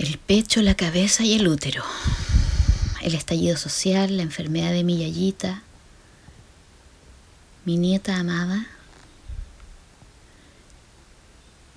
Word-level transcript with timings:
El 0.00 0.16
pecho, 0.16 0.62
la 0.62 0.74
cabeza 0.74 1.24
y 1.24 1.34
el 1.34 1.46
útero. 1.46 1.84
El 3.02 3.14
estallido 3.14 3.58
social, 3.58 4.16
la 4.16 4.22
enfermedad 4.22 4.72
de 4.72 4.82
mi 4.82 4.96
yayita, 4.96 5.62
mi 7.66 7.76
nieta 7.76 8.16
amada. 8.16 8.66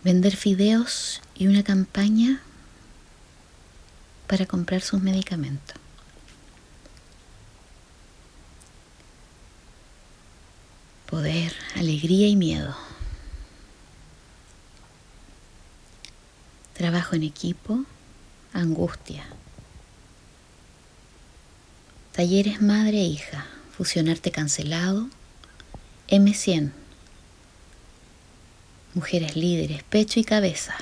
Vender 0.06 0.38
fideos 0.38 1.22
y 1.36 1.48
una 1.48 1.64
campaña 1.64 2.42
para 4.28 4.46
comprar 4.46 4.80
sus 4.80 5.02
medicamentos. 5.02 5.76
Poder, 11.10 11.54
alegría 11.76 12.30
y 12.30 12.38
miedo. 12.38 12.74
Trabajo 16.74 17.18
en 17.18 17.24
equipo, 17.24 17.84
angustia. 18.54 19.26
Talleres 22.14 22.62
madre 22.62 23.00
e 23.00 23.06
hija, 23.06 23.46
fusionarte 23.76 24.32
cancelado, 24.32 25.10
M100. 26.10 26.72
Mujeres 28.94 29.36
líderes, 29.36 29.82
pecho 29.84 30.20
y 30.20 30.24
cabeza. 30.24 30.76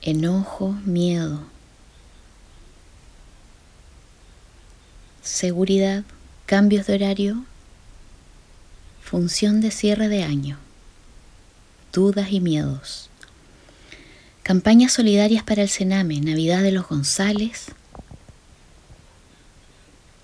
Enojo, 0.00 0.70
miedo. 0.84 1.40
Seguridad, 5.22 6.04
cambios 6.46 6.86
de 6.86 6.94
horario, 6.94 7.44
función 9.02 9.60
de 9.60 9.72
cierre 9.72 10.08
de 10.08 10.22
año, 10.22 10.58
dudas 11.92 12.30
y 12.30 12.38
miedos. 12.38 13.10
Campañas 14.46 14.92
solidarias 14.92 15.42
para 15.42 15.62
el 15.62 15.68
Sename, 15.68 16.20
Navidad 16.20 16.62
de 16.62 16.70
los 16.70 16.86
González, 16.86 17.64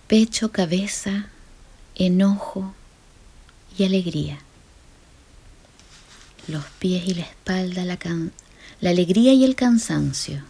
pecho, 0.06 0.52
cabeza, 0.52 1.26
enojo 1.96 2.72
y 3.76 3.82
alegría. 3.82 4.38
Los 6.46 6.64
pies 6.78 7.04
y 7.08 7.14
la 7.14 7.22
espalda, 7.22 7.84
la, 7.84 7.98
alegría 8.88 9.32
y 9.32 9.42
el 9.42 9.56
cansancio. 9.56 10.44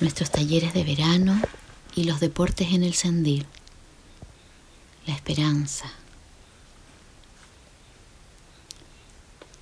Nuestros 0.00 0.30
talleres 0.30 0.72
de 0.72 0.84
verano 0.84 1.38
y 1.94 2.04
los 2.04 2.18
deportes 2.18 2.72
en 2.72 2.82
el 2.82 2.94
Sendil. 2.94 3.46
La 5.06 5.12
esperanza. 5.12 5.92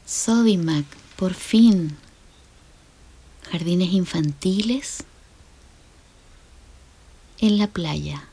Sodimac, 0.06 0.84
por 1.20 1.34
fin. 1.34 1.98
Jardines 3.52 3.92
infantiles 3.92 5.04
en 7.40 7.58
la 7.58 7.66
playa. 7.66 8.26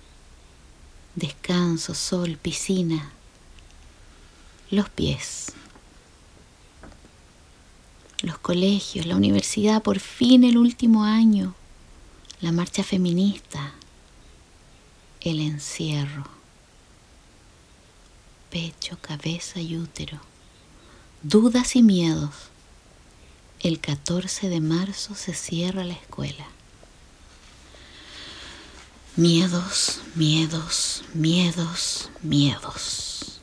Descanso, 1.13 1.93
sol, 1.93 2.37
piscina. 2.41 3.11
Los 4.71 4.89
pies. 4.89 5.51
Los 8.21 8.37
colegios, 8.37 9.05
la 9.05 9.17
universidad, 9.17 9.83
por 9.83 9.99
fin 9.99 10.45
el 10.45 10.57
último 10.57 11.03
año. 11.03 11.55
La 12.39 12.53
marcha 12.53 12.85
feminista. 12.85 13.73
El 15.19 15.41
encierro. 15.41 16.23
Pecho, 18.49 18.97
cabeza 19.01 19.59
y 19.59 19.75
útero. 19.75 20.21
Dudas 21.21 21.75
y 21.75 21.83
miedos. 21.83 22.31
El 23.59 23.79
14 23.79 24.49
de 24.49 24.61
marzo 24.61 25.15
se 25.15 25.33
cierra 25.33 25.83
la 25.83 25.93
escuela. 25.93 26.45
Miedos, 29.15 30.01
miedos, 30.13 31.03
miedos, 31.15 32.11
miedos. 32.21 33.41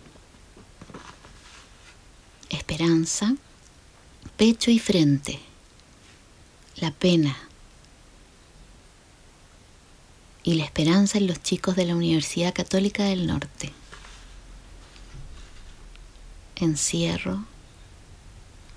Esperanza, 2.49 3.35
pecho 4.37 4.71
y 4.71 4.79
frente. 4.79 5.41
La 6.77 6.93
pena. 6.93 7.37
Y 10.45 10.55
la 10.55 10.65
esperanza 10.65 11.19
en 11.19 11.27
los 11.27 11.43
chicos 11.43 11.75
de 11.75 11.87
la 11.87 11.97
Universidad 11.97 12.55
Católica 12.55 13.03
del 13.05 13.27
Norte. 13.27 13.73
Encierro. 16.55 17.54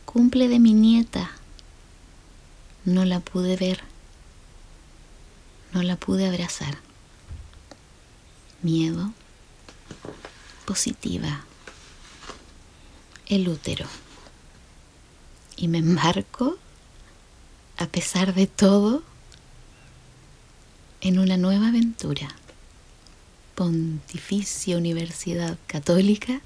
Cumple 0.08 0.48
de 0.48 0.60
mi 0.60 0.74
nieta. 0.74 1.30
No 2.86 3.04
la 3.04 3.20
pude 3.20 3.58
ver. 3.58 3.84
No 5.74 5.84
la 5.84 5.98
pude 5.98 6.26
abrazar 6.26 6.78
miedo, 8.62 9.12
positiva, 10.66 11.44
el 13.28 13.50
útero. 13.50 13.86
Y 15.58 15.68
me 15.68 15.80
embarco, 15.80 16.58
a 17.78 17.88
pesar 17.88 18.34
de 18.34 18.48
todo, 18.48 19.04
en 21.02 21.20
una 21.20 21.36
nueva 21.36 21.68
aventura. 21.68 22.30
Pontificia 23.56 24.78
Universidad 24.78 25.58
Católica, 25.68 26.40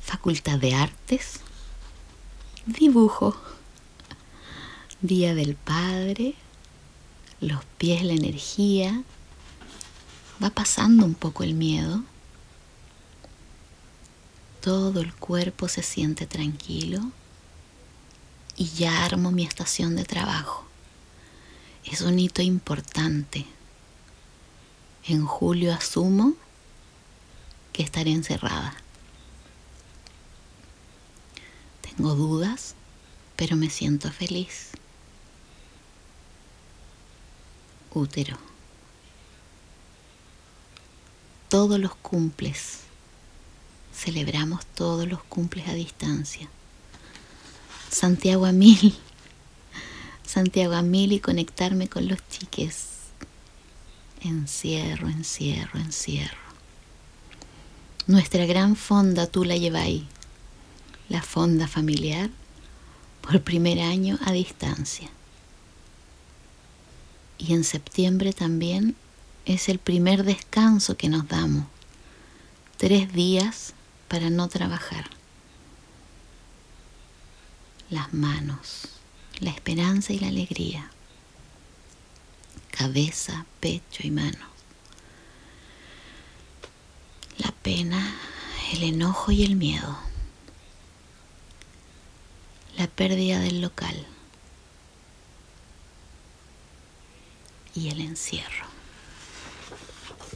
Facultad 0.00 0.58
de 0.58 0.74
Artes, 0.74 1.40
dibujo, 2.66 3.36
Día 5.00 5.34
del 5.34 5.54
Padre, 5.54 6.34
los 7.40 7.64
pies, 7.78 8.04
la 8.04 8.12
energía, 8.12 9.02
va 10.42 10.50
pasando 10.50 11.06
un 11.06 11.14
poco 11.14 11.42
el 11.42 11.54
miedo. 11.54 12.02
Todo 14.60 15.00
el 15.00 15.14
cuerpo 15.14 15.68
se 15.68 15.82
siente 15.82 16.26
tranquilo 16.26 17.00
y 18.56 18.66
ya 18.66 19.04
armo 19.06 19.30
mi 19.32 19.44
estación 19.44 19.96
de 19.96 20.04
trabajo. 20.04 20.66
Es 21.84 22.02
un 22.02 22.18
hito 22.18 22.42
importante. 22.42 23.46
En 25.06 25.24
julio 25.24 25.72
asumo 25.72 26.34
que 27.72 27.82
estaré 27.82 28.10
encerrada. 28.10 28.74
Tengo 32.00 32.14
dudas, 32.14 32.76
pero 33.36 33.56
me 33.56 33.68
siento 33.68 34.10
feliz. 34.10 34.70
Útero 37.92 38.38
todos 41.50 41.78
los 41.78 41.94
cumples. 41.96 42.84
Celebramos 43.94 44.64
todos 44.64 45.06
los 45.06 45.22
cumples 45.24 45.68
a 45.68 45.74
distancia. 45.74 46.48
Santiago 47.90 48.46
a 48.46 48.52
mil. 48.52 48.96
Santiago 50.24 50.72
a 50.72 50.80
mil 50.80 51.12
y 51.12 51.20
conectarme 51.20 51.90
con 51.90 52.08
los 52.08 52.26
chiques. 52.30 52.86
Encierro, 54.22 55.10
encierro, 55.10 55.78
encierro. 55.78 56.38
Nuestra 58.06 58.46
gran 58.46 58.74
fonda 58.74 59.26
tú 59.26 59.44
la 59.44 59.58
lleváis. 59.58 60.04
La 61.10 61.22
fonda 61.22 61.66
familiar 61.66 62.30
por 63.20 63.42
primer 63.42 63.80
año 63.80 64.16
a 64.24 64.30
distancia. 64.30 65.10
Y 67.36 67.52
en 67.52 67.64
septiembre 67.64 68.32
también 68.32 68.94
es 69.44 69.68
el 69.68 69.80
primer 69.80 70.22
descanso 70.22 70.96
que 70.96 71.08
nos 71.08 71.26
damos. 71.26 71.66
Tres 72.76 73.12
días 73.12 73.74
para 74.06 74.30
no 74.30 74.48
trabajar. 74.48 75.10
Las 77.90 78.14
manos, 78.14 78.82
la 79.40 79.50
esperanza 79.50 80.12
y 80.12 80.20
la 80.20 80.28
alegría. 80.28 80.92
Cabeza, 82.70 83.46
pecho 83.58 84.06
y 84.06 84.12
manos. 84.12 84.48
La 87.38 87.50
pena, 87.50 88.14
el 88.72 88.84
enojo 88.84 89.32
y 89.32 89.42
el 89.42 89.56
miedo. 89.56 90.09
Pérdida 93.00 93.40
del 93.40 93.62
local. 93.62 94.06
Y 97.74 97.88
el 97.88 98.02
encierro. 98.02 98.69